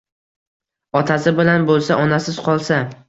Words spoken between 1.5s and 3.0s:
bo’lsa, onasiz qolsa.